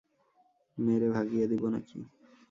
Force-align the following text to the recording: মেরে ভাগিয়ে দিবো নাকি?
মেরে 0.77 1.07
ভাগিয়ে 1.15 1.45
দিবো 1.47 1.67
নাকি? 1.69 1.99